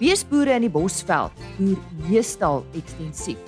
[0.00, 3.40] Beesboere in die Bosveld boer meestal ekstensief.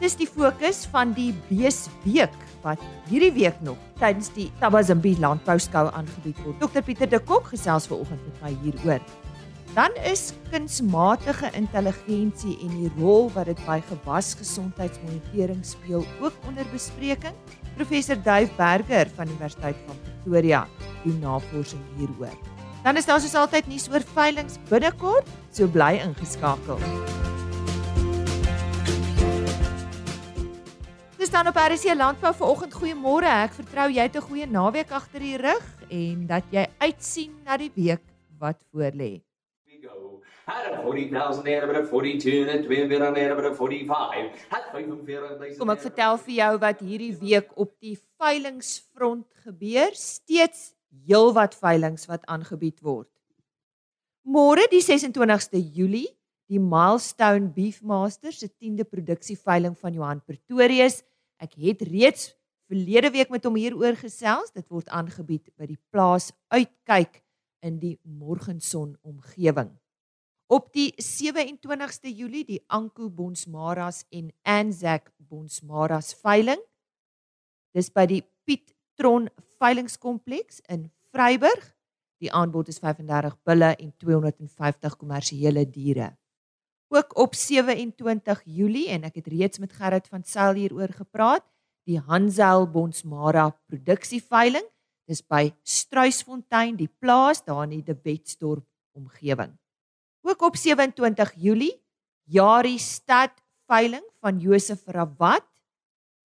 [0.00, 2.80] Dis die fokus van die Beesweek wat
[3.10, 6.56] hierdie week nog tydens die Tabazimbi Landbouskou aangebied word.
[6.62, 9.04] Dr Pieter de Kok gesels vanoggend met my hieroor.
[9.76, 17.36] Dan is kunsmatige intelligensie en die rol wat dit by gewasgesondheidsmonitering speel ook onder bespreking.
[17.76, 20.64] Professor Duif Berger van Universiteit van Pretoria
[21.04, 22.34] doen navorsing hieroor.
[22.80, 26.80] Dan is daar soos altyd nuus oor veilinge binnekort, so bly ingeskakel.
[31.20, 33.28] Dis dan op RC Landbou vanoggend goeiemôre.
[33.44, 37.56] Ek vertrou jy het 'n goeie naweek agter die rug en dat jy uitsien na
[37.56, 38.00] die week
[38.38, 39.20] wat voorlê.
[40.46, 43.54] Had a 40,000 there, but a 42 and a 2 bit on there, but a
[43.54, 44.32] 45.
[44.48, 45.58] Had 45,000.
[45.58, 49.94] Kom ek vertel vir jou wat hierdie week op die veilingsfront gebeur.
[49.94, 50.72] Steeds
[51.06, 53.08] heelwat veilinge wat aangebied word.
[54.26, 56.08] Môre die 26ste Julie,
[56.50, 61.00] die Milestone Beefmaster se 10de produksieveiling van Johan Pretorius.
[61.40, 62.32] Ek het reeds
[62.70, 64.50] verlede week met hom hieroor gesels.
[64.54, 67.22] Dit word aangebied by die plaas Uitkyk
[67.66, 69.70] in die Morgenson omgewing.
[70.50, 76.58] Op die 27ste Julie die Anko Bonsmaras en Anzac Bonsmaras veiling.
[77.70, 81.62] Dis by die Piet Tron veilingskompleks in Vryburg.
[82.20, 86.10] Die aanbod is 35 bulle en 250 kommersiële diere.
[86.92, 91.46] Ook op 27 Julie en ek het reeds met Gerrit van Sail hieroor gepraat,
[91.88, 94.66] die Hansel Bonsmara produksieveiling.
[95.08, 99.56] Dis by Struisfontein, die plaas daar in die Wetsdorp omgewing.
[100.28, 101.72] Ook op 27 Julie,
[102.28, 103.32] Jari Stad
[103.64, 105.46] veiling van Josef Rawat.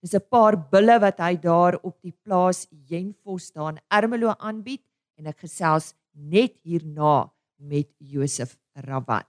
[0.05, 4.83] Dis 'n paar bulle wat hy daar op die plaas Jenfos daar in Ermelo aanbied
[5.17, 9.25] en ek gesels net hierna met Josef Rawat.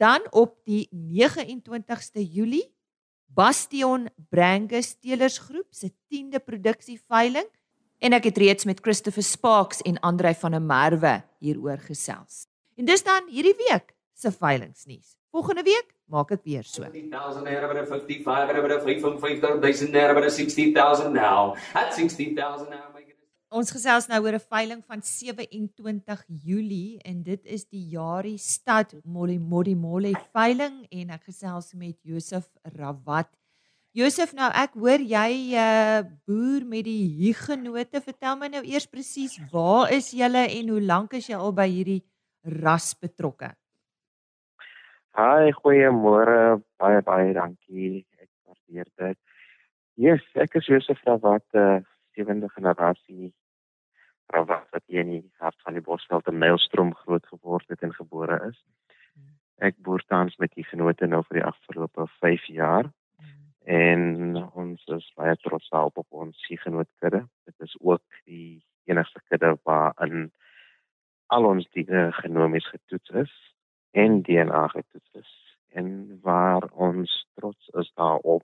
[0.00, 2.72] Dan op die 29ste Julie,
[3.28, 7.50] Bastion Brangus Telersgroep se 10de produksieveiling
[8.00, 12.46] en ek het reeds met Christopher Sparks en Andrei van der Merwe hieroor gesels.
[12.78, 15.14] En dis dan hierdie week se veilingsnuus.
[15.34, 16.82] Volgende week maak ek weer so.
[16.82, 21.56] 50,000 there, but a 55, but a 55,000 there, but a 60,000 now.
[21.74, 22.94] At 60,000 now.
[23.54, 28.94] Ons gesels nou oor 'n veiling van 27 Julie en dit is die Jari Stad
[29.04, 29.38] Molly
[30.32, 33.30] veiling en ek gesels met Josef Rawat.
[33.94, 38.00] Josef, nou ek hoor jy uh boer met die Hugenote.
[38.02, 41.68] Vertel my nou eers presies waar is julle en hoe lank is jy al by
[41.70, 42.02] hierdie
[42.42, 43.54] ras betrokke?
[45.14, 46.56] Hi, goeiemôre.
[46.82, 48.00] Baie baie dankie.
[48.18, 49.18] Ek waardeer dit.
[49.94, 51.76] Yes, ek is Josef Rawat, uh,
[52.18, 53.28] sewende generasie
[54.34, 57.94] Rawat wat hier in die hart van die Bosveld in Nylstroom groot geword het en
[57.94, 58.58] gebore is.
[59.62, 62.90] Ek boer tans met die genote nou vir die afgelope 5 jaar
[63.70, 67.22] en ons is baie trots op ons genootkudde.
[67.46, 70.32] Dit is ook die enigste kudde waarin
[71.30, 73.42] al ons diere genomies getoets is
[73.94, 75.32] en DNA getoets is
[75.74, 78.42] en waar ons trots is daarop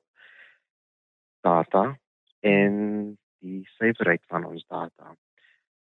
[1.40, 1.98] data
[2.40, 2.74] en
[3.40, 5.14] die sekerheid van ons data.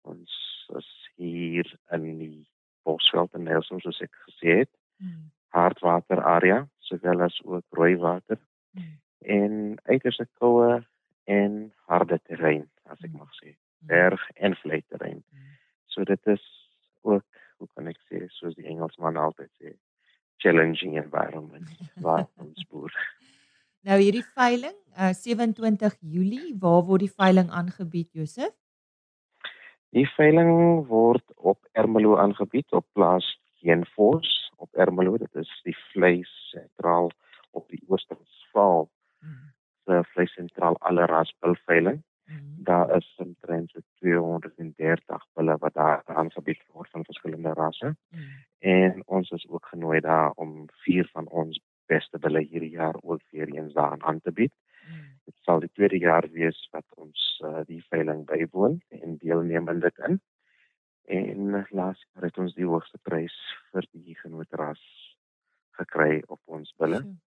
[0.02, 0.34] Ons
[0.78, 2.48] is hier in die
[2.88, 5.32] Bosveld en Nelson soos ek gesê het, Hmm.
[5.56, 8.38] hardwater area sowel as ook rooiwater
[8.76, 9.00] Hmm.
[9.22, 10.84] en uiterste koue
[11.24, 13.20] en harde terrein as ek Hmm.
[13.20, 15.24] mag sê, berg en vlei terrein.
[15.32, 15.56] Hmm.
[15.86, 16.44] So dit is
[17.02, 17.24] ook
[17.60, 19.76] hoe kan ek sê soos die Engelsman altyd sê
[20.44, 21.68] challenging environment
[22.04, 22.94] waar ons boer.
[23.88, 28.52] Nou hierdie veiling, uh 27 Julie, waar word die veiling aangebied, Josef?
[29.96, 33.26] Die veiling word op Ermelo aangebied op plaas
[33.64, 35.18] Heenfors op Ermelo.
[35.18, 37.12] Dit is die vleis sentraal
[37.52, 38.88] op die Oostervaal
[39.20, 39.50] Hmm.
[39.84, 41.58] se vleis sentraal alle rasbil
[42.30, 42.64] Hmm.
[42.64, 47.96] Daar is omtrent so 230 bulle wat daar aangebied word van verskillende rasse.
[48.10, 48.46] Hmm.
[48.60, 53.22] En ons is ook genooi daar om vier van ons beste bulle hierdie jaar ook
[53.32, 54.54] weer eens daar aan te bied.
[54.86, 55.08] Hmm.
[55.26, 59.80] Dit sal die tweede jaar wees wat ons uh, die veiling bywoon en deelneem in
[59.80, 60.22] dit in.
[61.10, 63.38] En laas jaar het ons die hoogste prys
[63.72, 64.82] vir die genootras
[65.82, 67.02] gekry op ons bulle.
[67.02, 67.18] So.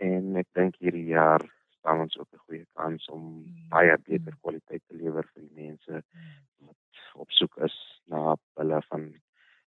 [0.00, 1.44] En ek dink hierdie jaar
[1.76, 2.59] staan ons ook 'n goeie
[2.90, 3.68] kans om Mm.
[3.70, 6.66] baie beter kwaliteit te lewer vir die mense Hmm.
[6.66, 6.76] wat
[7.14, 7.74] op soek is
[8.06, 9.14] na bulle van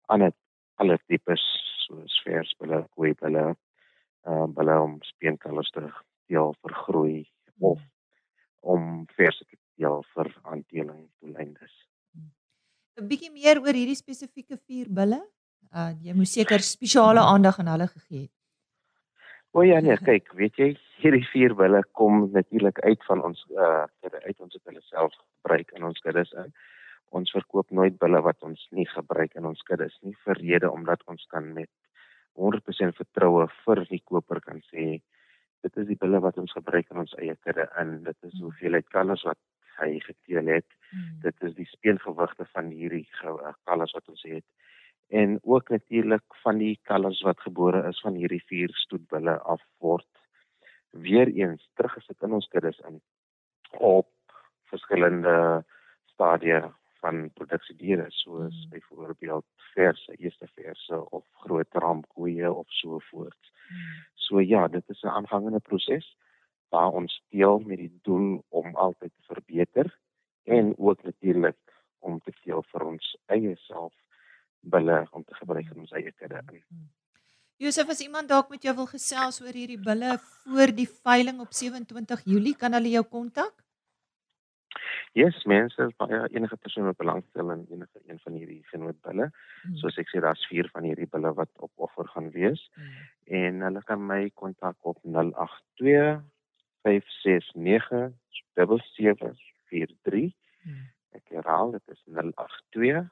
[0.10, 0.31] ander
[0.80, 1.42] alle tipes
[1.88, 3.56] soos versbulle, kooibulle,
[4.28, 5.90] ehm bulle om speenkalvers te
[6.30, 7.25] deel vir groei
[7.60, 7.80] of
[8.62, 11.74] om verse te deel vir aanteling doeleindes.
[12.98, 15.22] 'n Bietjie meer oor hierdie spesifieke vier bulle.
[15.74, 18.31] Uh jy moes seker spesiale aandag aan hulle gegee het.
[19.57, 20.65] O ja nee, kyk, weet jy,
[21.01, 23.86] hierdie vier bulle kom natuurlik uit van ons uh
[24.27, 26.51] uit ons het hulle self gebruik in ons kuddes in.
[27.18, 31.01] Ons verkoop nooit bulle wat ons nie gebruik in ons kuddes nie vir rede omdat
[31.09, 31.71] ons kan met
[32.38, 34.86] 100% vertroue vir die koper kan sê
[35.65, 37.98] dit is die bulle wat ons gebruik in ons eie kudde in.
[38.06, 39.42] Dit is hoeveelheid kalvers wat
[39.80, 40.69] hy geteel het.
[40.92, 41.18] Hmm.
[41.25, 44.45] Dit is die speengewigte van hierdie kalvers wat ons het.
[45.07, 50.07] En ook natuurlik van die kalvers wat gebore is van hierdie vier stoetbulle af word
[50.92, 53.01] weer eens teruggesit in ons kuddes in
[53.77, 54.09] op
[54.71, 55.63] verskillende
[56.06, 58.69] stadia van produksiediere soos Hmm.
[58.69, 63.51] byvoorbeeld verse, eerste verse of groot rampkoeie of so voort.
[63.68, 64.06] Hmm.
[64.13, 66.18] So ja, dit is 'n aangehangende proses
[66.69, 69.98] waar ons deel met die doel om altyd te verbeter
[70.44, 71.57] en ook natuurlik
[72.00, 73.94] om te teel vir ons eie self
[74.62, 76.63] bulle om te gebruik in ons eie kudde in.
[77.57, 81.54] Josef, as iemand dalk met jou wil gesels oor hierdie bulle voor die veiling op
[81.54, 83.54] 27 Julie, kan hulle jou kontak?
[85.18, 89.31] Yes, mense, baie enige persoon wat belangstel in enige een van hierdie genootbulle,
[89.63, 89.75] Hmm.
[89.81, 93.07] soos ek sê daar's 4 van hierdie bulle wat op offer gaan wees Hmm.
[93.25, 96.21] en hulle kan my kontak op 082
[96.83, 98.13] 569
[98.53, 100.33] 7743
[100.63, 100.86] Hmm.
[101.15, 103.10] Ek herhaal, dit is 082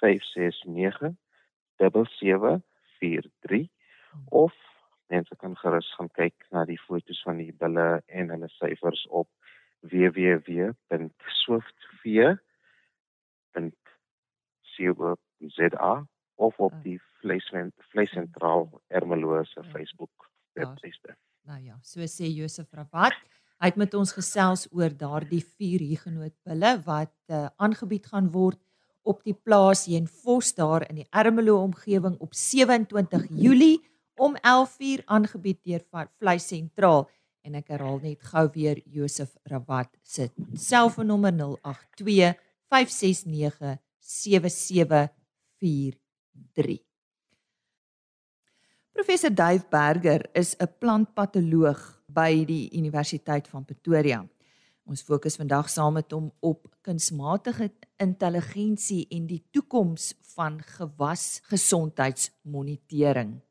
[0.00, 1.14] 569
[1.78, 3.68] 7743
[4.30, 4.54] of
[5.08, 9.28] mense kan gerus gaan kyk na die foto's van die bulle en hulle syfers op
[14.66, 16.82] www.swiftfear.co.za of op Ah.
[16.82, 19.70] die vleisven- vleissentraal Ermelo se Ja.
[19.70, 21.16] Facebook webtuiste.
[21.42, 23.14] Nou ja, so sê Josef Rawat.
[23.58, 28.58] Hy het met ons gesels oor daardie vier hugenootbulle wat uh, aangebied gaan word
[29.06, 33.80] op die plaas hier in Vos daar in die Ermelo omgewing op 27 Julie
[34.16, 35.84] om 11:00 aangebied deur
[36.18, 37.10] Vleis Sentraal
[37.46, 42.34] en ek herhaal net gou weer Josef Rawat se selfoonnommer 082
[42.68, 46.86] 569 7743
[48.96, 54.26] Professor Dave Berger is 'n plantpatoloog by die Universiteit van Pretoria.
[54.86, 63.42] Ons fokus vandag saam met hom op kunsmatige intelligensie en die toekoms van gewasgesondheidsmonitering.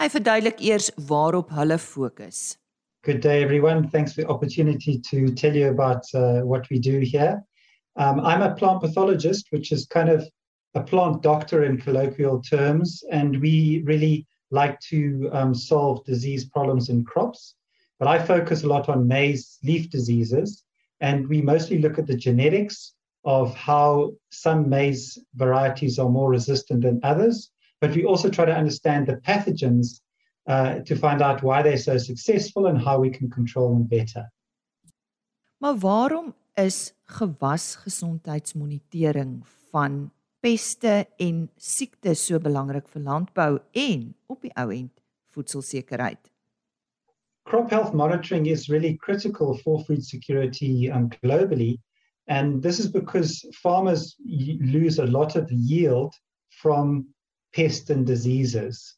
[0.00, 2.56] Hy verduidelik eers waarop hulle fokus.
[3.04, 3.90] Good day, everyone.
[3.92, 7.44] Thanks for the opportunity to tell you about uh, what we do here.
[7.96, 10.26] Um, I'm a plant pathologist, which is kind of
[10.74, 16.88] a plant doctor in colloquial terms, and we really like to um, solve disease problems
[16.88, 17.56] in crops.
[17.98, 20.64] But I focus a lot on maize leaf diseases,
[21.00, 22.94] and we mostly look at the genetics
[23.24, 27.50] of how some maize varieties are more resistant than others.
[27.80, 30.00] But we also try to understand the pathogens
[30.46, 34.32] uh, to find out why they're so successful and how we can control them better.
[35.58, 44.52] Maar waarom is gewasgesondheidsmonitering van peste en siektes so belangrik vir landbou en op die
[44.56, 46.29] ou end voedselsekerheid?
[47.50, 51.80] Crop health monitoring is really critical for food security um, globally.
[52.28, 56.14] And this is because farmers lose a lot of yield
[56.50, 57.08] from
[57.52, 58.94] pests and diseases.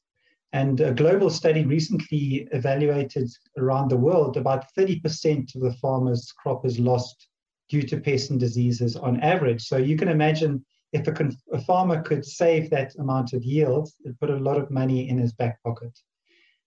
[0.53, 6.67] And a global study recently evaluated around the world about 30% of the farmers' crop
[6.67, 7.29] is lost
[7.71, 9.63] due to pests and diseases on average.
[9.63, 10.63] So you can imagine
[10.93, 14.71] if a, a farmer could save that amount of yield, it put a lot of
[14.71, 15.99] money in his back pocket.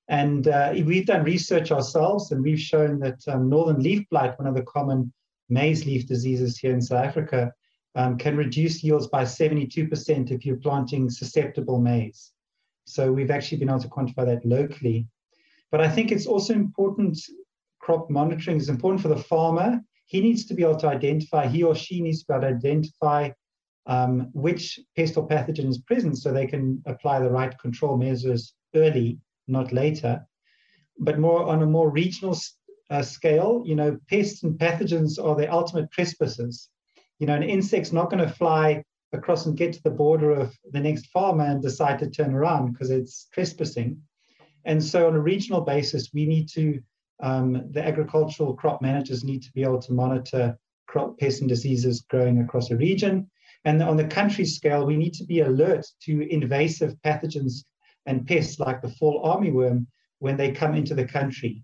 [0.07, 4.47] And uh, we've done research ourselves, and we've shown that um, northern leaf blight, one
[4.47, 5.12] of the common
[5.50, 7.51] maize leaf diseases here in South Africa,
[7.95, 12.33] um, can reduce yields by 72% if you're planting susceptible maize.
[12.85, 15.07] So we've actually been able to quantify that locally.
[15.71, 17.17] But I think it's also important,
[17.79, 19.81] crop monitoring is important for the farmer.
[20.05, 22.55] He needs to be able to identify, he or she needs to be able to
[22.55, 23.31] identify
[23.88, 28.53] um, which pest or pathogen is present so they can apply the right control measures
[28.75, 30.25] early, not later.
[30.99, 32.37] But more on a more regional
[32.89, 36.69] uh, scale, you know, pests and pathogens are the ultimate trespassers.
[37.19, 38.83] You know, an insect's not going to fly
[39.13, 42.71] across and get to the border of the next farmer and decide to turn around
[42.71, 44.01] because it's trespassing.
[44.65, 46.81] And so, on a regional basis, we need to,
[47.21, 52.01] um, the agricultural crop managers need to be able to monitor crop pests and diseases
[52.01, 53.29] growing across a region.
[53.63, 57.63] And on the country scale, we need to be alert to invasive pathogens
[58.05, 59.85] and pests like the fall armyworm
[60.19, 61.63] when they come into the country.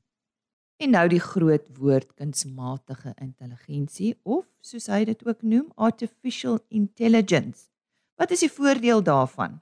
[0.82, 7.70] En nou die groot woord kunsmatige intelligensie of soos hy dit ook noem artificial intelligence.
[8.18, 9.60] Wat is die voordeel daarvan?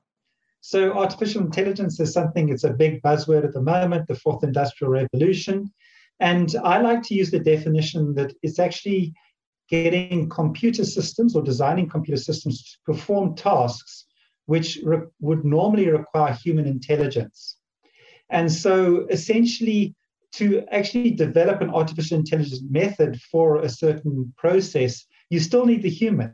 [0.62, 4.92] So artificial intelligence is something, it's a big buzzword at the moment, the fourth industrial
[4.92, 5.74] revolution.
[6.20, 9.14] And I like to use the definition that it's actually
[9.70, 14.06] getting computer systems or designing computer systems to perform tasks
[14.50, 17.58] which re- would normally require human intelligence.
[18.32, 19.96] And so essentially,
[20.40, 25.98] to actually develop an artificial intelligence method for a certain process, you still need the
[26.02, 26.34] human.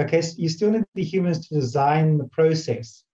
[0.00, 3.04] Okay, so you still need the humans to design the process.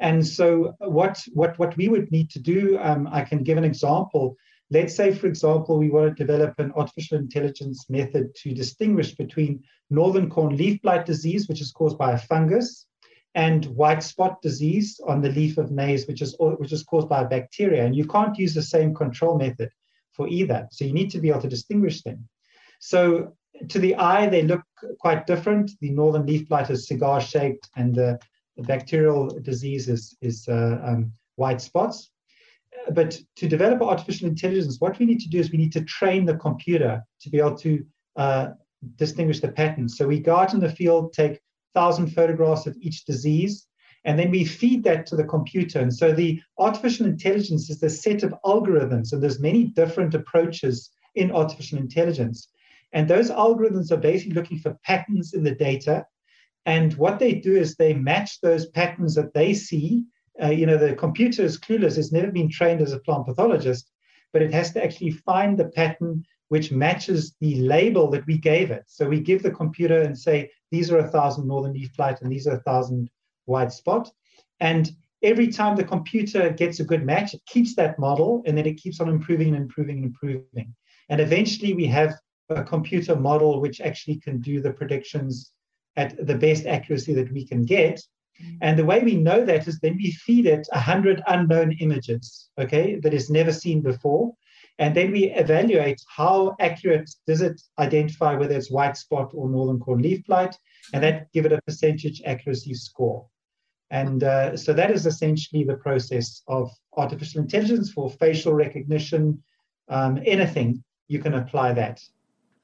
[0.00, 3.70] And so, what what what we would need to do, um, I can give an
[3.72, 4.36] example.
[4.70, 9.62] Let's say, for example, we want to develop an artificial intelligence method to distinguish between
[9.90, 12.86] northern corn leaf blight disease, which is caused by a fungus,
[13.36, 17.22] and white spot disease on the leaf of maize, which is which is caused by
[17.22, 17.84] a bacteria.
[17.84, 19.70] And you can't use the same control method
[20.12, 20.66] for either.
[20.72, 22.28] So you need to be able to distinguish them.
[22.80, 23.36] So
[23.68, 24.62] to the eye, they look
[24.98, 25.70] quite different.
[25.80, 28.18] The northern leaf blight is cigar shaped, and the
[28.56, 32.10] the bacterial disease is, is uh, um, white spots.
[32.90, 36.24] But to develop artificial intelligence, what we need to do is we need to train
[36.24, 37.84] the computer to be able to
[38.16, 38.48] uh,
[38.96, 39.96] distinguish the patterns.
[39.96, 41.40] So we go out in the field, take
[41.76, 43.66] thousand photographs of each disease,
[44.04, 45.78] and then we feed that to the computer.
[45.80, 50.90] And so the artificial intelligence is the set of algorithms, and there's many different approaches
[51.14, 52.48] in artificial intelligence.
[52.92, 56.06] And those algorithms are basically looking for patterns in the data
[56.66, 60.04] and what they do is they match those patterns that they see.
[60.42, 61.96] Uh, you know, the computer is clueless.
[61.96, 63.90] It's never been trained as a plant pathologist,
[64.32, 68.70] but it has to actually find the pattern which matches the label that we gave
[68.70, 68.84] it.
[68.86, 72.30] So we give the computer and say, these are a thousand northern leaf blight and
[72.30, 73.10] these are a thousand
[73.46, 74.10] white spot.
[74.60, 74.90] And
[75.22, 78.74] every time the computer gets a good match, it keeps that model and then it
[78.76, 80.74] keeps on improving and improving and improving.
[81.08, 82.14] And eventually we have
[82.48, 85.52] a computer model which actually can do the predictions
[85.96, 88.00] at the best accuracy that we can get.
[88.42, 88.58] Mm.
[88.60, 92.96] And the way we know that is then we feed it 100 unknown images, okay,
[93.00, 94.34] that is never seen before.
[94.78, 99.80] And then we evaluate how accurate does it identify whether it's white spot or northern
[99.80, 100.54] corn leaf blight,
[100.92, 103.26] and that give it a percentage accuracy score.
[103.90, 109.42] And uh, so that is essentially the process of artificial intelligence for facial recognition,
[109.88, 112.02] um, anything, you can apply that.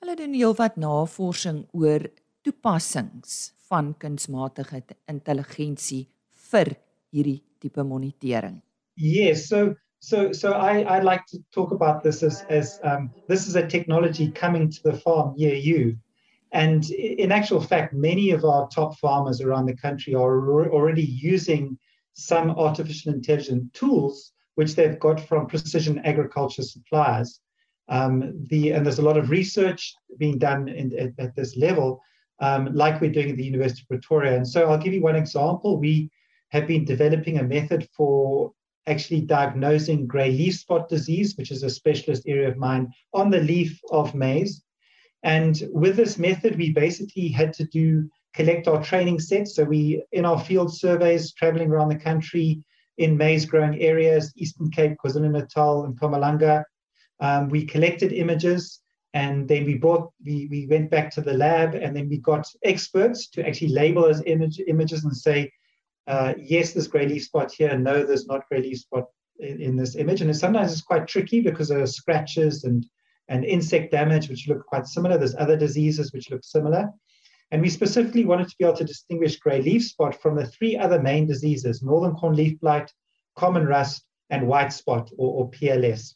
[0.02, 2.08] Hulle doen heelwat navorsing oor
[2.42, 6.08] toepassings van kunsmatige intelligensie
[6.50, 6.72] vir
[7.14, 8.58] hierdie tipe monitering.
[8.98, 13.46] Yes, so so so I I like to talk about this as as um this
[13.46, 15.96] is a technology coming to the farm near you.
[16.52, 21.78] And in actual fact, many of our top farmers around the country are already using
[22.12, 27.40] some artificial intelligence tools which they've got from precision agriculture suppliers.
[27.88, 32.02] Um, the, and there's a lot of research being done in, at, at this level
[32.40, 34.36] um, like we're doing at the University of Pretoria.
[34.36, 35.78] And so I'll give you one example.
[35.78, 36.10] We
[36.50, 38.52] have been developing a method for
[38.86, 43.40] actually diagnosing grey leaf spot disease, which is a specialist area of mine, on the
[43.40, 44.62] leaf of maize.
[45.22, 49.54] And with this method, we basically had to do collect our training sets.
[49.54, 52.62] So we, in our field surveys, traveling around the country
[52.98, 56.64] in maize growing areas, Eastern Cape, KwaZulu-Natal, and Mpumalanga,
[57.20, 58.80] um, we collected images
[59.14, 62.46] and then we brought we, we went back to the lab and then we got
[62.64, 65.50] experts to actually label those image, images and say
[66.06, 67.76] uh, yes there's gray leaf spot here.
[67.76, 69.04] No there's not gray leaf spot
[69.38, 70.20] in, in this image.
[70.20, 72.86] And sometimes it's quite tricky because there are scratches and
[73.28, 75.16] and insect damage which look quite similar.
[75.16, 76.90] There's other diseases which look similar.
[77.50, 80.76] And we specifically wanted to be able to distinguish gray leaf spot from the three
[80.76, 82.92] other main diseases northern corn leaf blight
[83.36, 86.14] common rust and white spot or, or pls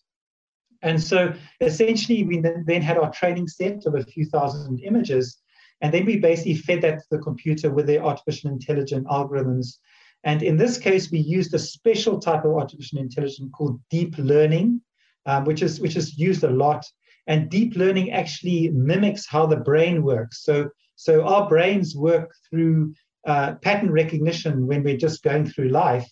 [0.82, 5.38] and so essentially, we then had our training set of a few thousand images.
[5.80, 9.78] And then we basically fed that to the computer with their artificial intelligence algorithms.
[10.24, 14.80] And in this case, we used a special type of artificial intelligence called deep learning,
[15.26, 16.84] um, which, is, which is used a lot.
[17.26, 20.42] And deep learning actually mimics how the brain works.
[20.44, 22.94] So, so our brains work through
[23.26, 26.08] uh, pattern recognition when we're just going through life.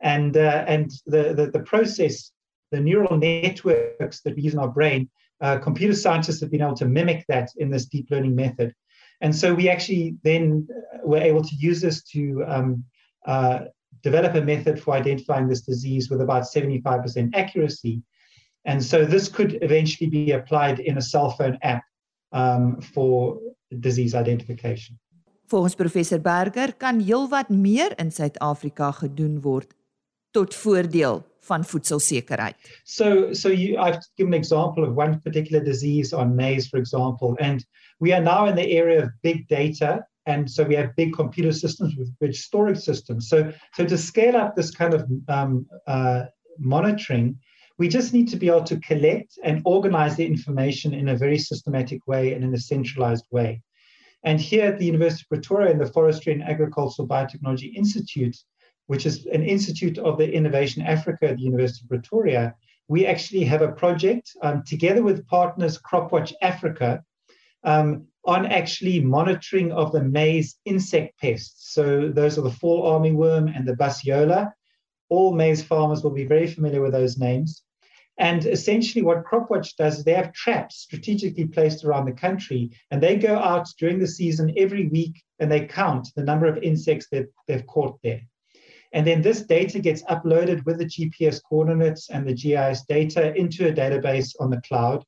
[0.00, 2.32] And, uh, and the, the, the process
[2.70, 5.08] the neural networks that we use in our brain,
[5.40, 8.74] uh, computer scientists have been able to mimic that in this deep learning method.
[9.20, 12.84] And so we actually then uh, were able to use this to um,
[13.26, 13.60] uh,
[14.02, 18.02] develop a method for identifying this disease with about 75% accuracy.
[18.64, 21.82] And so this could eventually be applied in a cell phone app
[22.32, 23.38] um, for
[23.80, 24.98] disease identification.
[25.46, 29.70] Volgens professor Berger kan heelwat meer in Suid-Afrika gedoen word
[30.34, 32.54] tot voordeel van voedselsekerheid.
[32.84, 37.36] So so you I've given an example of one particular disease on maize for example
[37.40, 37.64] and
[37.98, 41.52] we are now in the area of big data and so we have big computer
[41.52, 43.28] systems with big storage systems.
[43.28, 46.24] So, so to scale up this kind of um, uh,
[46.58, 47.38] monitoring,
[47.78, 51.38] we just need to be able to collect and organize the information in a very
[51.38, 53.62] systematic way and in a centralized way.
[54.24, 58.36] And here at the University of Pretoria in the Forestry and Agricultural Biotechnology Institute,
[58.86, 62.54] which is an institute of the Innovation Africa at the University of Pretoria,
[62.88, 67.02] we actually have a project um, together with partners CropWatch Africa
[67.64, 71.72] um, on actually monitoring of the maize insect pests.
[71.74, 74.52] So those are the fall armyworm and the bassiola.
[75.08, 77.62] All maize farmers will be very familiar with those names.
[78.18, 83.02] And essentially, what CropWatch does is they have traps strategically placed around the country, and
[83.02, 87.08] they go out during the season every week and they count the number of insects
[87.12, 88.22] that they've caught there.
[88.96, 93.68] And then this data gets uploaded with the GPS coordinates and the GIS data into
[93.68, 95.04] a database on the cloud.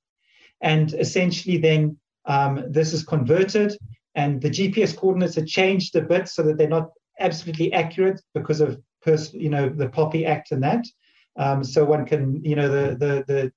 [0.60, 3.78] And essentially, then um, this is converted,
[4.14, 8.60] and the GPS coordinates are changed a bit so that they're not absolutely accurate because
[8.60, 10.84] of pers- you know the Poppy Act and that.
[11.36, 13.52] Um, so one can, you know, the the the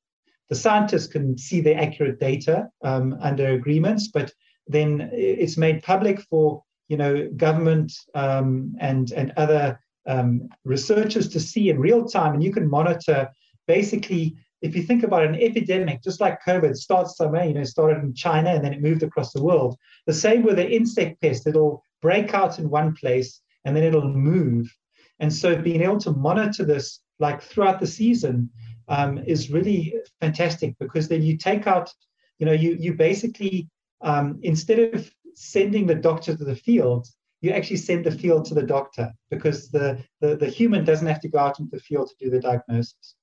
[0.48, 4.32] the scientists can see the accurate data um, under agreements, but
[4.66, 9.78] then it's made public for you know government um, and and other
[10.08, 13.30] um, researchers to see in real time, and you can monitor
[13.68, 14.36] basically.
[14.62, 18.14] If you think about an epidemic, just like COVID starts somewhere, you know, started in
[18.14, 19.76] China and then it moved across the world.
[20.06, 24.08] The same with the insect pest; it'll break out in one place and then it'll
[24.08, 24.72] move.
[25.20, 28.52] And so, being able to monitor this like throughout the season
[28.88, 31.92] um, is really fantastic because then you take out,
[32.40, 33.68] you know, you you basically
[34.02, 37.08] um, instead of sending the doctor to the field,
[37.42, 41.22] you actually send the field to the doctor because the, the the human doesn't have
[41.22, 43.16] to go out into the field to do the diagnosis.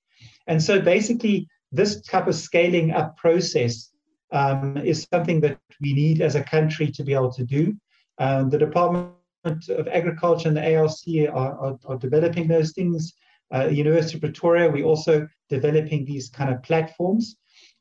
[0.46, 3.90] And so basically, this type of scaling up process
[4.32, 7.76] um, is something that we need as a country to be able to do.
[8.18, 10.90] Um, the Department of Agriculture and the ARC
[11.32, 13.14] are, are, are developing those things
[13.54, 17.36] uh, University of Pretoria, we're also developing these kind of platforms.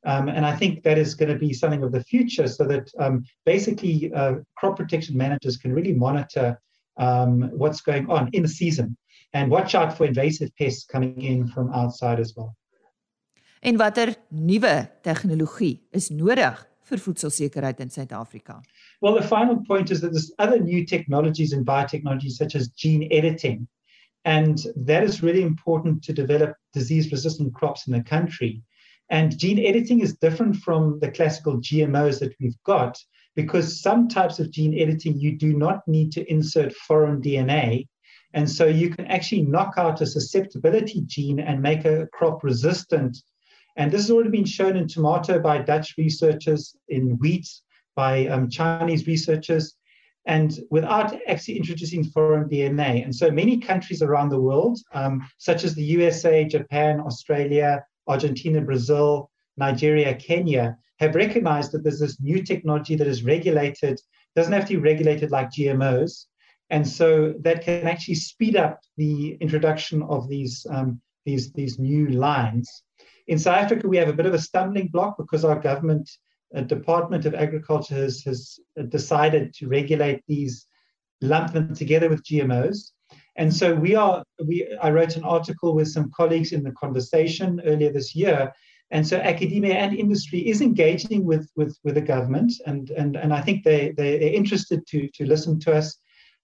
[0.08, 2.89] Um, and I think that is going to be something of the future so that
[2.98, 6.60] um, basically uh, crop protection managers can really monitor
[6.98, 8.98] um, what's going on in the season
[9.34, 12.56] and watch out for invasive pests coming in from outside as well.
[13.62, 16.56] En watter nuwe tegnologie is nodig
[16.88, 18.62] vir voedselsekerheid in Suid-Afrika?
[19.02, 23.10] Well, the final point is that there's other new technologies and biotechnologies such as gene
[23.12, 23.67] editing
[24.28, 28.62] And that is really important to develop disease resistant crops in the country.
[29.10, 32.98] And gene editing is different from the classical GMOs that we've got
[33.36, 37.88] because some types of gene editing you do not need to insert foreign DNA.
[38.34, 43.17] And so you can actually knock out a susceptibility gene and make a crop resistant.
[43.78, 47.48] And this has already been shown in tomato by Dutch researchers, in wheat
[47.96, 49.76] by um, Chinese researchers
[50.28, 53.04] and without actually introducing foreign DNA.
[53.04, 58.62] And so many countries around the world, um, such as the USA, Japan, Australia, Argentina,
[58.62, 64.00] Brazil, Nigeria, Kenya, have recognized that there's this new technology that is regulated,
[64.36, 66.26] doesn't have to be regulated like GMOs.
[66.70, 72.08] And so that can actually speed up the introduction of these, um, these, these new
[72.08, 72.84] lines.
[73.28, 76.10] In South Africa, we have a bit of a stumbling block because our government
[76.56, 80.65] uh, Department of Agriculture has, has decided to regulate these,
[81.22, 82.91] lump them together with GMOs.
[83.38, 87.62] And so we are, we, I wrote an article with some colleagues in the conversation
[87.65, 88.52] earlier this year.
[88.89, 92.54] And so academia and industry is engaging with, with, with the government.
[92.65, 95.97] And, and, and I think they, they, they're interested to, to listen to us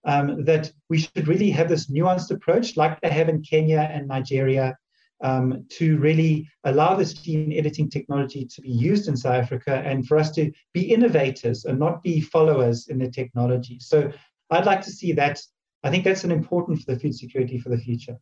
[0.05, 4.07] um, that we should really have this nuanced approach like they have in Kenya and
[4.07, 4.77] Nigeria
[5.23, 10.05] um, to really allow this gene editing technology to be used in South Africa and
[10.05, 13.79] for us to be innovators and not be followers in the technology.
[13.79, 14.11] So
[14.49, 15.39] I'd like to see that.
[15.83, 18.19] I think that's an important for the food security for the future.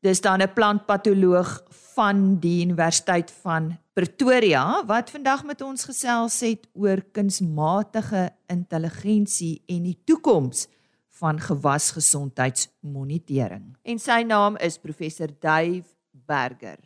[0.00, 1.62] Dis dan 'n plantpatoloog
[1.94, 9.82] van die Universiteit van Pretoria wat vandag met ons gesels het oor kunsmatige intelligensie en
[9.82, 10.66] die toekoms
[11.08, 13.76] van gewasgesondheidsmonitering.
[13.82, 16.78] En sy naam is professor Dave Berger.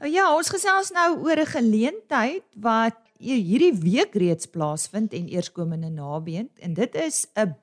[0.00, 5.90] Nou ja, ons gesels nou oor 'n geleentheid wat hierdie week reeds plaasvind en eerskomende
[5.90, 7.54] nabeend en dit is 'n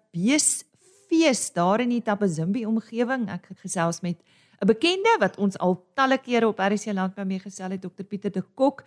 [1.08, 3.28] beesfees daar in die Tapazimbi omgewing.
[3.30, 4.18] Ek het gesels met
[4.62, 8.32] 'n bekende wat ons al talle kere op RC Landbou mee gesels het, Dr Pieter
[8.32, 8.84] de Kok.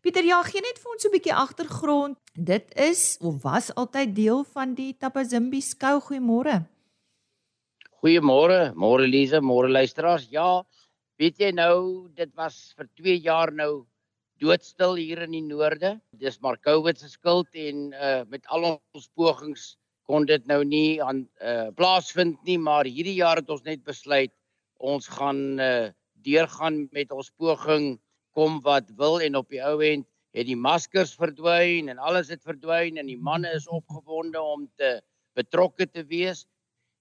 [0.00, 2.18] Pieter, ja, gee net vir ons 'n bietjie agtergrond.
[2.34, 6.00] Dit is of was altyd deel van die Tapazimbi skou.
[6.00, 6.66] Goeiemôre.
[8.02, 10.28] Goeiemôre, môre Lize, môre luisteraars.
[10.30, 10.64] Ja,
[11.18, 13.86] weet jy nou, dit was vir 2 jaar nou
[14.38, 16.00] doodstil hier in die noorde.
[16.12, 19.76] Dis maar COVID se skuld en uh met al ons pogings
[20.08, 24.32] kon dit nou nie aan uh plaasvind nie, maar hierdie jaar het ons net besluit
[24.78, 25.88] ons gaan uh
[26.24, 27.98] deurgaan met ons poging
[28.34, 32.42] kom wat wil en op die ou end het die maskers verdwyn en alles het
[32.46, 34.98] verdwyn en die manne is opgewonde om te
[35.38, 36.44] betrokke te wees.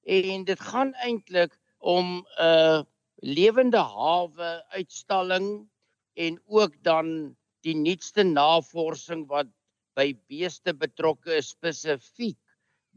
[0.08, 2.82] En dit gaan eintlik om 'n uh,
[3.22, 5.68] lewende hawe uitstalling
[6.16, 9.50] en ook dan die nuutste navorsing wat
[9.98, 12.38] by beeste betrokke is spesifiek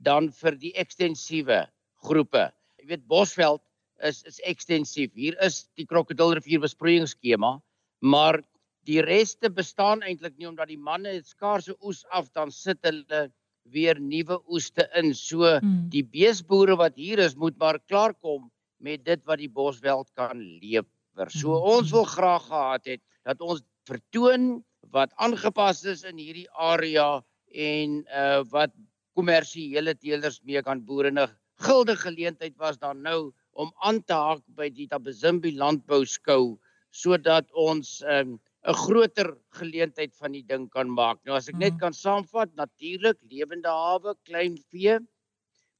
[0.05, 1.65] dan vir die ekstensiewe
[2.05, 2.49] groepe.
[2.81, 3.63] Jy weet Bosveld
[4.07, 5.13] is is ekstensief.
[5.15, 7.59] Hier is die krokodilrivier besproeiingsskema,
[8.01, 8.41] maar
[8.89, 13.29] die reste bestaan eintlik nie omdat die manne skaarse oes af dan sit hulle
[13.71, 15.13] weer nuwe oeste in.
[15.15, 15.91] So hmm.
[15.93, 18.49] die beesboere wat hier is moet maar klaarkom
[18.81, 21.29] met dit wat die Bosveld kan lewer.
[21.29, 21.77] So hmm.
[21.77, 24.63] ons wil graag gehad het dat ons vertoon
[24.95, 27.21] wat aangepas is in hierdie area
[27.53, 28.73] en uh wat
[29.21, 31.29] kommersiële teelers mee kan boere 'n
[31.61, 36.57] gilde geleentheid was dan nou om aan te haak by die Tabazimbi landbou skou
[36.91, 41.19] sodat ons 'n um, 'n groter geleentheid van die ding kan maak.
[41.25, 44.99] Nou as ek net kan saamvat, natuurlik lewende hawe, klein vee,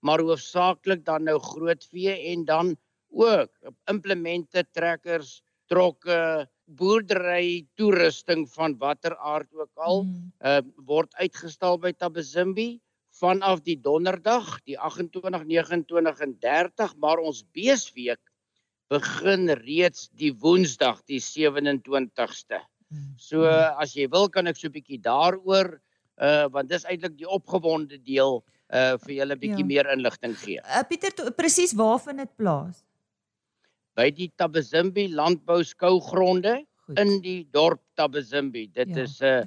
[0.03, 2.77] maar hoofsaaklik dan nou groot vee en dan
[3.13, 3.51] ook
[3.89, 10.33] implemente, trekkers, trokke, boerdery, toerusting van watter aard ook al, mm.
[10.41, 12.81] uh, word uitgestal by Tabazimbi
[13.21, 18.21] vanaf die donderdag die 28 29 en 30 maar ons beesweek
[18.91, 22.59] begin reeds die woensdag die 27ste.
[22.91, 23.13] Hmm.
[23.23, 25.79] So as jy wil kan ek so 'n bietjie daaroor
[26.21, 28.43] uh want dis eintlik die opgewonde deel
[28.75, 29.71] uh vir julle 'n bietjie ja.
[29.73, 30.59] meer inligting gee.
[30.65, 32.83] Uh, Pieter presies waar vind dit plaas?
[33.95, 36.65] By die Tabazimbi landbou skougronde
[36.99, 38.67] in die dorp Tabazimbi.
[38.73, 39.45] Dit ja, is uh ja.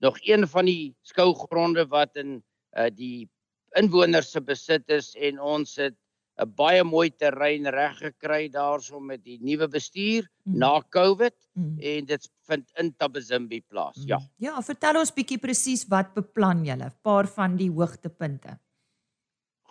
[0.00, 2.42] nog een van die skougronde wat in
[2.76, 3.28] uh die
[3.76, 5.96] inwoners se besit is en ons het
[6.36, 10.58] 'n baie mooi terrein reg gekry daarso met die nuwe bestuur mm.
[10.60, 11.78] na Covid mm.
[11.80, 13.96] en dit vind in Tabazimbi plaas.
[13.96, 14.08] Mm.
[14.08, 14.18] Ja.
[14.36, 16.90] Ja, vertel ons bietjie presies wat beplan julle?
[16.90, 18.58] 'n Paar van die hoogtepunte.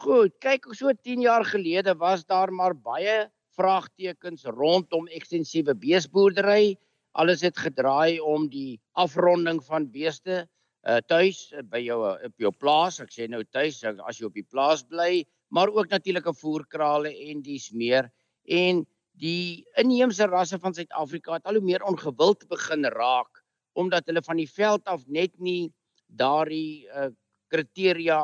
[0.01, 6.75] Goed, kyk, so 10 jaar gelede was daar maar baie vraagtekens rondom ekstensiewe beesboerdery.
[7.13, 10.49] Alles het gedraai om die afronding van beeste
[10.85, 12.99] uh tuis by jou op jou plaas.
[13.01, 17.41] Ek sê nou tuis as jy op die plaas bly, maar ook natuurlike voerkrale en
[17.41, 18.11] dis meer
[18.45, 18.85] en
[19.19, 23.41] die inheemse rasse van Suid-Afrika het al hoe meer ongewild begin raak
[23.75, 25.71] omdat hulle van die veld af net nie
[26.07, 27.09] daardie uh,
[27.51, 28.19] kriteria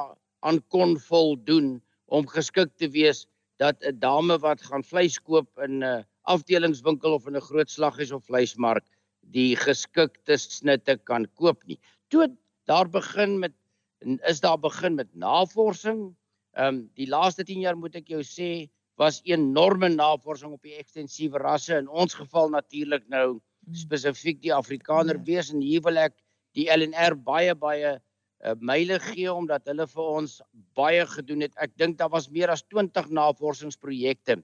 [0.48, 1.76] aan kon voldoen
[2.12, 3.26] om geskik te wees
[3.60, 7.70] dat 'n dame wat gaan vleis koop in 'n uh, afdelingswinkel of in 'n groot
[7.70, 8.86] slaghuis of vleismark
[9.22, 11.80] die geskikte snitte kan koop nie.
[12.10, 12.28] Toe
[12.66, 13.54] daar begin met
[14.26, 16.12] is daar begin met navorsing
[16.52, 18.68] Ehm um, die laaste 10 jaar moet ek jou sê
[19.00, 23.78] was enorme navorsing op die ekstensiewe rasse in ons geval natuurlik nou hmm.
[23.84, 25.24] spesifiek die Afrikaner ja.
[25.30, 26.18] wees en hier wil ek
[26.60, 30.42] die LNR baie baie uh, myle gee omdat hulle vir ons
[30.76, 31.56] baie gedoen het.
[31.56, 34.42] Ek dink daar was meer as 20 navorsingsprojekte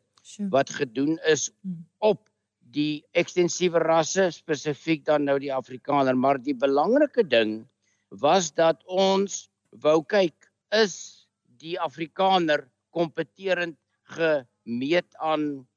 [0.56, 1.84] wat gedoen is hmm.
[1.99, 2.23] op
[2.71, 7.65] die ekstensiewe rasse spesifiek dan nou die Afrikaner, maar die belangrike ding
[8.10, 9.48] was dat ons
[9.84, 11.28] wou kyk is
[11.62, 13.78] die Afrikaner kompeterend
[14.15, 15.67] gemeet aan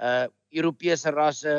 [0.00, 1.54] uh Europese rasse,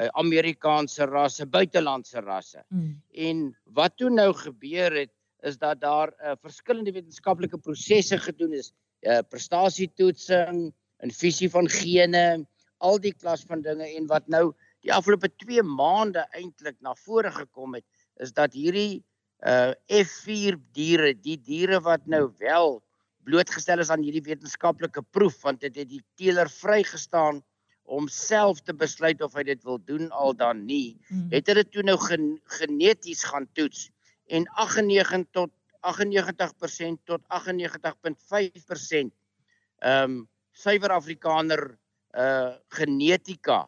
[0.00, 2.64] uh, Amerikaanse rasse, buitelandse rasse.
[2.72, 2.96] Mm.
[3.12, 3.42] En
[3.76, 5.12] wat toe nou gebeur het
[5.46, 8.72] is dat daar uh, verskillende wetenskaplike prosesse gedoen is,
[9.06, 10.72] uh prestasietoetsing,
[11.04, 12.40] infusie van gene,
[12.80, 14.50] al die klas van dinge en wat nou
[14.84, 17.84] die afgelope 2 maande eintlik na vore gekom het
[18.24, 19.02] is dat hierdie
[19.46, 22.82] uh F4 diere, die diere wat nou wel
[23.24, 27.40] blootgestel is aan hierdie wetenskaplike proef want dit het die teeler vrygestaan
[27.90, 31.30] om self te besluit of hy dit wil doen al dan nie mm.
[31.32, 33.88] het dit toe nou gen geneties gaan toets
[34.30, 35.50] en 98 tot
[35.80, 39.10] 98% tot 98.5%
[39.80, 41.62] ehm um, suiwer afrikaner
[42.18, 43.62] uh genetika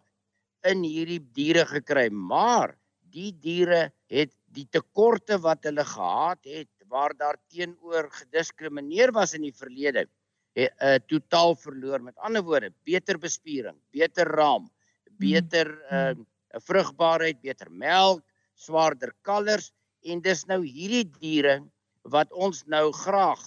[0.69, 2.77] in hierdie diere gekry maar
[3.15, 9.47] die diere het die tekorte wat hulle gehad het waar daar teenoor gediskrimineer was in
[9.47, 10.05] die verlede,
[10.59, 12.03] het uh, totaal verloor.
[12.05, 14.69] Met ander woorde, beter bespiering, beter raam,
[15.21, 16.13] beter uh,
[16.61, 18.21] vrugbaarheid, beter melk,
[18.61, 19.71] swaarder kalvers.
[20.05, 21.63] En dis nou hierdie diere
[22.13, 23.41] wat ons nou graag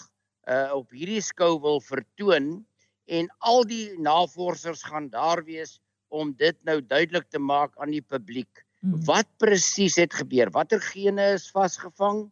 [0.50, 2.64] uh, op hierdie skou wil vertoon
[3.06, 5.78] en al die navorsers gaan daar wees
[6.10, 9.02] om dit nou duidelik te maak aan die publiek Mm.
[9.08, 10.52] Wat presies het gebeur?
[10.54, 12.28] Watter gene is vasgevang?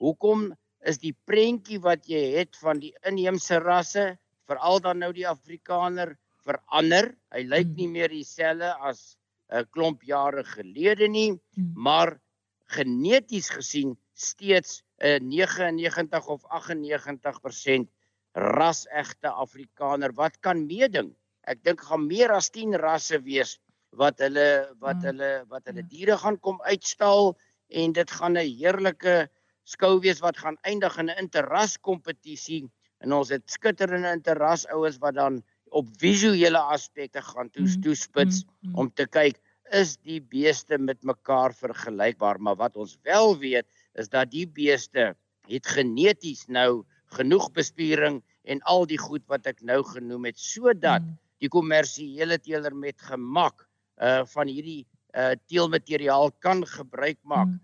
[0.00, 0.54] Hoekom
[0.88, 4.14] is die prentjie wat jy het van die inheemse rasse,
[4.48, 6.14] veral dan nou die Afrikaner,
[6.46, 7.10] verander?
[7.34, 7.76] Hy lyk Mm.
[7.76, 9.16] nie meer dieselfde as
[9.52, 11.72] 'n klomp jare gelede nie, Mm.
[11.76, 12.20] maar
[12.68, 17.88] geneties gesien steeds 'n 99 of 98%
[18.34, 21.14] ras-egte Afrikaner wat kan meeding.
[21.44, 23.58] Ek dink gaan meer as 10 rasse wees
[23.96, 25.02] wat hulle wat Mm.
[25.02, 25.88] hulle wat hulle Ja.
[25.88, 27.36] diere gaan kom uitstal
[27.70, 29.28] en dit gaan 'n heerlike
[29.64, 32.70] skou wees wat gaan eindig in 'n interras kompetisie
[33.00, 37.82] en ons het skitterende interras ouens wat dan op visuele aspekte gaan toes, Mm.
[37.82, 38.74] toespits Mm, mm.
[38.78, 39.38] om te kyk
[39.72, 45.14] is die beeste met mekaar vergelykbaar maar wat ons wel weet is dat die beeste
[45.48, 51.02] het geneties nou genoeg bespiering en al die goed wat ek nou genoem het sodat
[51.02, 51.18] Mm.
[51.40, 53.67] die kommersiële teeler met gemak
[54.00, 57.46] uh van hierdie uh teelmateriaal kan gebruik maak.
[57.48, 57.60] Mm.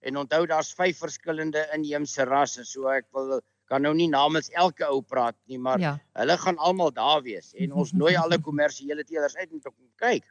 [0.00, 4.86] En onthou daar's vyf verskillende inheemse rasse, so ek wil kan nou nie namens elke
[4.86, 5.98] ou praat nie, maar Ja.
[6.14, 9.90] hulle gaan almal daar wees en ons nooi alle kommersiële teelers uit om te kom
[9.96, 10.24] kyk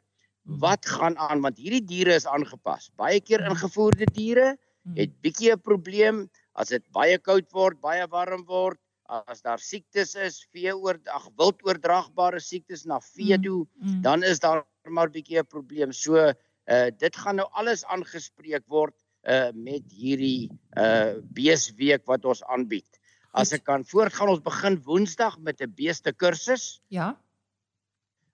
[0.48, 2.90] wat gaan aan want hierdie diere is aangepas.
[2.96, 3.50] Baie keer Mm.
[3.52, 4.94] ingevoerde diere Mm.
[4.96, 10.14] het bietjie 'n probleem as dit baie koud word, baie warm word, as daar siektes
[10.16, 13.42] is, vee oor ag wild oordraagbare siektes na vee Mm.
[13.42, 14.02] toe, Mm.
[14.02, 15.92] dan is daar maar bietjie 'n probleem.
[15.92, 22.42] So uh dit gaan nou alles aangespreek word uh met hierdie uh beesweek wat ons
[22.44, 22.88] aanbied.
[23.32, 27.16] As ek kan voortgaan, ons begin Woensdag met 'n beeste kursus Ja.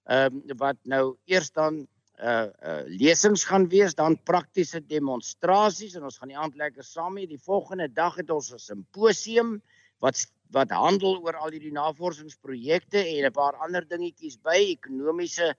[0.06, 1.86] ehm um, wat nou eers dan
[2.20, 7.16] uh uh lesings gaan wees, dan praktiese demonstrasies en ons gaan die aand lekker saam
[7.18, 7.26] hê.
[7.26, 9.62] Die volgende dag het ons 'n simposium
[10.00, 15.54] wat wat handel oor al hierdie navorsingsprojekte en 'n paar ander dingetjies by ekonomiese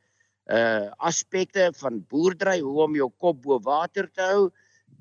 [0.45, 4.49] uh aspekte van boerdery, hoe om jou kop bo water te hou.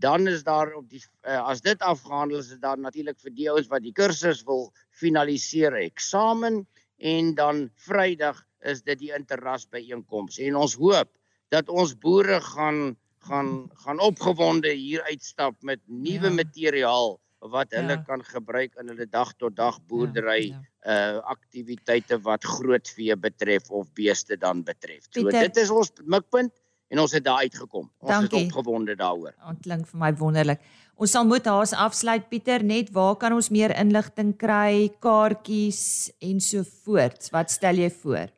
[0.00, 3.50] Dan is daar op die uh, as dit afgehandel is, is daar natuurlik vir die
[3.50, 6.64] ouens wat die kursus wil finaliseer eksamen
[6.98, 11.10] en dan Vrydag is dit die interras byeenkoms en ons hoop
[11.52, 12.96] dat ons boere gaan
[13.28, 16.34] gaan gaan opgewonde hier uitstap met nuwe Ja.
[16.34, 17.20] materiaal
[17.52, 18.02] wat hulle Ja.
[18.06, 21.16] kan gebruik in hulle dag tot dag boerdery Ja, ja.
[21.16, 25.04] uh aktiwiteite wat grootvee betref of beeste dan betref.
[25.10, 26.52] So Pieter- dit is ons mikpunt
[26.88, 27.90] en ons het daar uitgekom.
[27.98, 28.38] Ons Dankie.
[28.38, 29.34] is opgewonde daaroor.
[29.48, 30.60] Dit klink vir my wonderlik.
[30.96, 36.40] Ons sal moet haas afsluit Pieter, net waar kan ons meer inligting kry, kaartjies en
[36.40, 37.30] so voort.
[37.32, 38.28] Wat stel jy voor?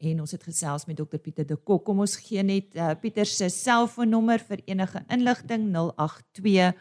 [0.00, 1.84] en ons het gesels met Dr Pieter de Kok.
[1.84, 6.72] Kom ons gee net uh, Pieter se selfoonnommer vir enige inligting 082